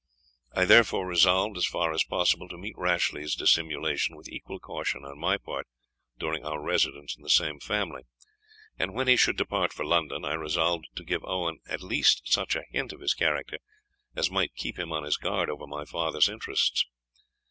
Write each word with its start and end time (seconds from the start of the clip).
I 0.55 0.65
therefore 0.65 1.05
resolved, 1.05 1.57
as 1.57 1.67
far 1.67 1.93
as 1.93 2.03
possible, 2.03 2.49
to 2.49 2.57
meet 2.57 2.73
Rashleigh's 2.75 3.35
dissimulation 3.35 4.15
with 4.15 4.27
equal 4.29 4.57
caution 4.57 5.05
on 5.05 5.19
my 5.19 5.37
part 5.37 5.67
during 6.17 6.43
our 6.43 6.59
residence 6.59 7.15
in 7.15 7.21
the 7.21 7.29
same 7.29 7.59
family; 7.59 8.01
and 8.79 8.95
when 8.95 9.07
he 9.07 9.15
should 9.15 9.37
depart 9.37 9.71
for 9.71 9.85
London, 9.85 10.25
I 10.25 10.33
resolved 10.33 10.87
to 10.95 11.03
give 11.03 11.23
Owen 11.23 11.59
at 11.67 11.83
least 11.83 12.23
such 12.33 12.55
a 12.55 12.63
hint 12.71 12.93
of 12.93 12.99
his 13.01 13.13
character 13.13 13.59
as 14.15 14.31
might 14.31 14.55
keep 14.55 14.79
him 14.79 14.91
on 14.91 15.03
his 15.03 15.17
guard 15.17 15.51
over 15.51 15.67
my 15.67 15.85
father's 15.85 16.27
interests. 16.29 16.83